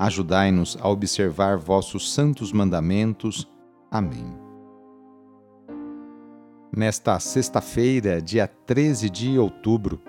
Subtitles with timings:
[0.00, 3.46] Ajudai-nos a observar vossos santos mandamentos.
[3.90, 4.34] Amém.
[6.74, 10.00] Nesta sexta-feira, dia 13 de outubro,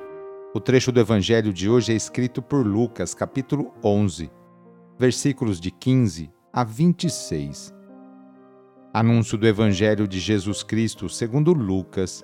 [0.55, 4.31] o trecho do Evangelho de hoje é escrito por Lucas, capítulo 11,
[4.97, 7.75] versículos de 15 a 26.
[8.93, 12.23] Anúncio do Evangelho de Jesus Cristo segundo Lucas.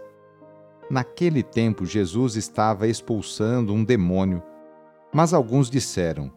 [0.90, 4.42] Naquele tempo, Jesus estava expulsando um demônio,
[5.14, 6.37] mas alguns disseram: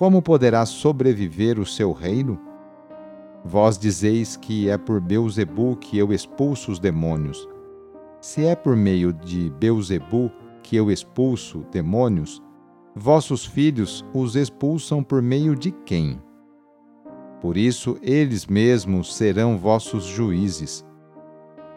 [0.00, 2.40] como poderá sobreviver o seu reino?
[3.44, 7.46] Vós dizeis que é por Beuzebu que eu expulso os demônios.
[8.18, 10.32] Se é por meio de Beuzebu
[10.62, 12.42] que eu expulso demônios,
[12.96, 16.18] vossos filhos os expulsam por meio de quem?
[17.38, 20.82] Por isso eles mesmos serão vossos juízes.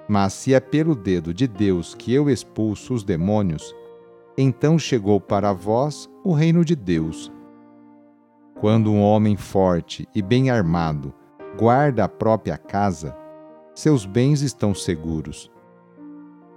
[0.08, 3.76] Mas se é pelo dedo de Deus que eu expulso os demônios,
[4.38, 7.30] então chegou para vós o reino de Deus.
[8.64, 11.14] Quando um homem forte e bem armado
[11.60, 13.14] guarda a própria casa,
[13.76, 15.52] seus bens estão seguros.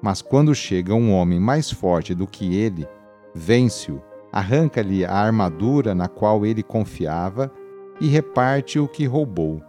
[0.00, 2.86] Mas quando chega um homem mais forte do que ele,
[3.34, 4.00] vence-o,
[4.30, 7.50] arranca-lhe a armadura na qual ele confiava
[8.00, 9.60] e reparte o que roubou.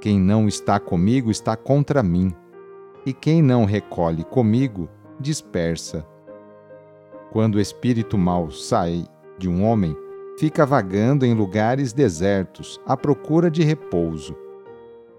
[0.00, 2.34] Quem não está comigo está contra mim,
[3.04, 4.88] e quem não recolhe comigo
[5.20, 6.02] dispersa.
[7.30, 9.04] Quando o espírito mau sai
[9.36, 9.94] de um homem,
[10.40, 14.34] fica vagando em lugares desertos, à procura de repouso.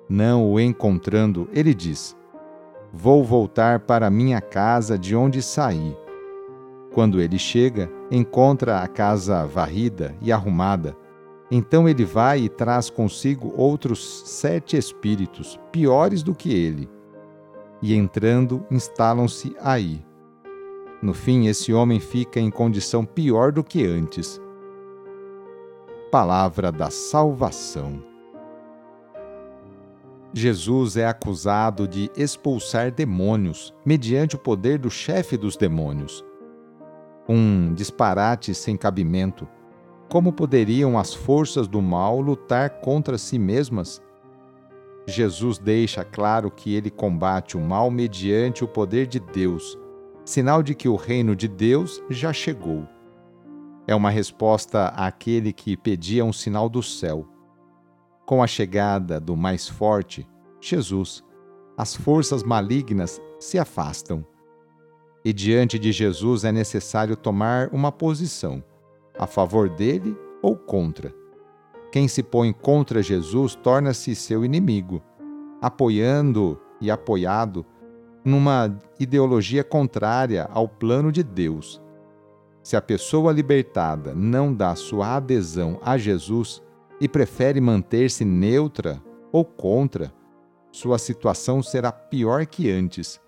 [0.10, 2.18] Não o encontrando, ele diz:
[2.92, 5.96] Vou voltar para minha casa de onde saí.
[6.92, 10.98] Quando ele chega, encontra a casa varrida e arrumada.
[11.52, 16.90] Então ele vai e traz consigo outros sete espíritos, piores do que ele.
[17.80, 20.04] E entrando, instalam-se aí.
[21.00, 24.41] No fim, esse homem fica em condição pior do que antes
[26.12, 28.04] Palavra da Salvação.
[30.34, 36.22] Jesus é acusado de expulsar demônios mediante o poder do chefe dos demônios.
[37.30, 39.48] Um disparate sem cabimento.
[40.10, 44.02] Como poderiam as forças do mal lutar contra si mesmas?
[45.08, 49.80] Jesus deixa claro que ele combate o mal mediante o poder de Deus,
[50.26, 52.86] sinal de que o reino de Deus já chegou
[53.92, 57.28] é uma resposta àquele que pedia um sinal do céu.
[58.26, 60.28] Com a chegada do mais forte,
[60.60, 61.24] Jesus,
[61.78, 64.26] as forças malignas se afastam.
[65.26, 68.64] E diante de Jesus é necessário tomar uma posição,
[69.20, 71.14] a favor dele ou contra.
[71.92, 75.02] Quem se põe contra Jesus torna-se seu inimigo,
[75.62, 77.66] apoiando e apoiado
[78.24, 81.82] numa ideologia contrária ao plano de Deus
[82.64, 86.62] se a pessoa libertada não dá sua adesão a Jesus
[87.00, 90.14] e prefere manter-se neutra ou contra,
[90.72, 93.20] sua situação será pior que antes.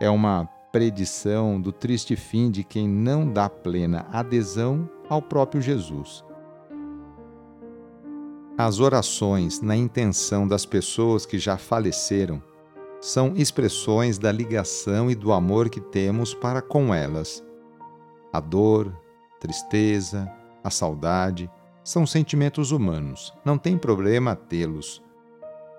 [0.00, 6.24] É uma predição do triste fim de quem não dá plena adesão ao próprio Jesus.
[8.56, 12.42] As orações na intenção das pessoas que já faleceram
[13.00, 17.47] são expressões da ligação e do amor que temos para com elas.
[18.32, 18.92] A dor,
[19.40, 20.30] tristeza,
[20.62, 21.50] a saudade
[21.82, 25.02] são sentimentos humanos, não tem problema tê-los.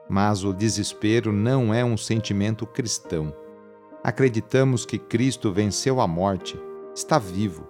[0.10, 3.32] Mas o desespero não é um sentimento cristão.
[4.04, 6.60] Acreditamos que Cristo venceu a morte,
[6.96, 7.68] está vivo,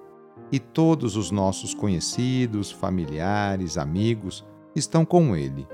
[0.50, 5.68] e todos os nossos conhecidos, familiares, amigos estão com Ele.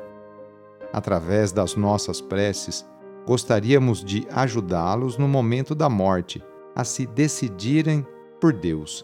[0.91, 2.83] Através das nossas preces,
[3.27, 6.43] gostaríamos de ajudá-los no momento da morte
[6.75, 8.05] a se decidirem
[8.45, 9.03] por Deus.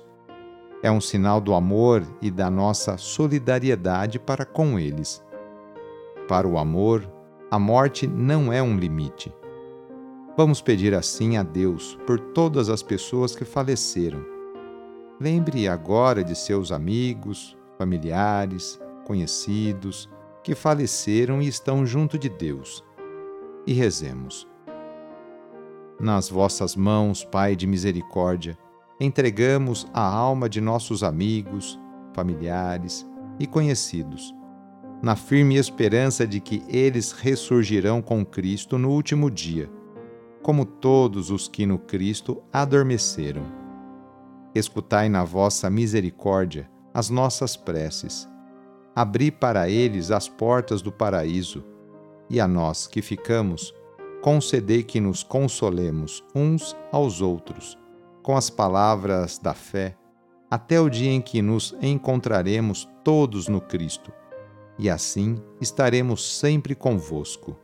[0.83, 5.25] É um sinal do amor e da nossa solidariedade para com eles.
[6.27, 7.11] Para o amor,
[7.49, 9.33] a morte não é um limite.
[10.37, 14.23] Vamos pedir assim a Deus por todas as pessoas que faleceram.
[15.19, 20.07] Lembre agora de seus amigos, familiares, conhecidos
[20.43, 22.83] que faleceram e estão junto de Deus.
[23.65, 24.47] E rezemos.
[25.99, 28.55] Nas vossas mãos, Pai de misericórdia,
[29.01, 31.77] entregamos a alma de nossos amigos,
[32.13, 33.05] familiares
[33.37, 34.33] e conhecidos
[35.01, 39.69] na firme esperança de que eles ressurgirão com Cristo no último dia,
[40.43, 43.43] como todos os que no Cristo adormeceram.
[44.53, 48.29] Escutai na vossa misericórdia as nossas preces.
[48.95, 51.63] Abri para eles as portas do paraíso,
[52.29, 53.73] e a nós que ficamos,
[54.21, 57.77] concedei que nos consolemos uns aos outros,
[58.21, 59.95] com as palavras da fé,
[60.49, 64.11] até o dia em que nos encontraremos todos no Cristo
[64.81, 67.55] e assim estaremos sempre convosco.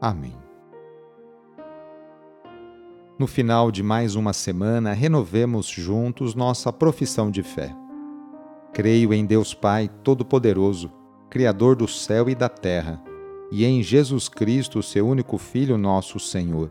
[0.00, 0.34] Amém.
[3.18, 7.76] No final de mais uma semana, renovemos juntos nossa profissão de fé.
[8.72, 10.90] Creio em Deus Pai Todo-Poderoso,
[11.28, 13.02] Criador do céu e da terra,
[13.50, 16.70] e em Jesus Cristo, seu único Filho, nosso Senhor,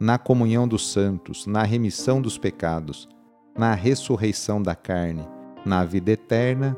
[0.00, 3.06] na comunhão dos santos, na remissão dos pecados,
[3.54, 5.28] na ressurreição da carne,
[5.64, 6.74] na vida eterna.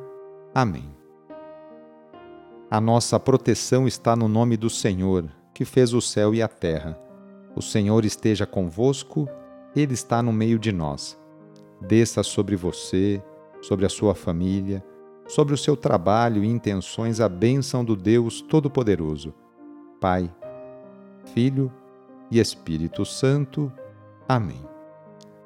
[0.52, 0.84] Amém.
[2.68, 6.98] A nossa proteção está no nome do Senhor, que fez o céu e a terra.
[7.54, 9.28] O Senhor esteja convosco,
[9.76, 11.16] Ele está no meio de nós.
[11.80, 13.22] Desça sobre você,
[13.60, 14.84] sobre a sua família,
[15.28, 19.32] sobre o seu trabalho e intenções a bênção do Deus Todo-Poderoso.
[20.00, 20.28] Pai,
[21.32, 21.70] Filho
[22.32, 23.70] e Espírito Santo.
[24.26, 24.64] Amém.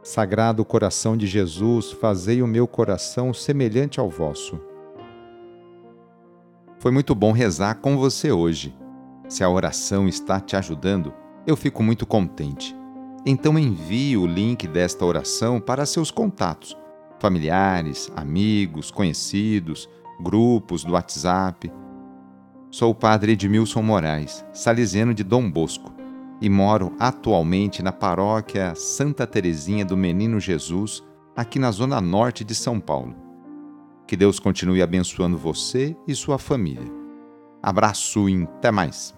[0.04, 4.60] Sagrado coração de Jesus, fazei o meu coração semelhante ao vosso.
[6.78, 8.72] Foi muito bom rezar com você hoje.
[9.28, 11.12] Se a oração está te ajudando,
[11.44, 12.76] eu fico muito contente.
[13.24, 16.76] Então envie o link desta oração para seus contatos,
[17.18, 19.88] familiares, amigos, conhecidos,
[20.20, 21.72] grupos do WhatsApp.
[22.70, 25.95] Sou o padre Edmilson Moraes, salesiano de Dom Bosco,
[26.40, 31.02] e moro atualmente na paróquia Santa Teresinha do Menino Jesus,
[31.34, 33.14] aqui na zona norte de São Paulo.
[34.06, 36.86] Que Deus continue abençoando você e sua família.
[37.62, 39.14] Abraço e até mais.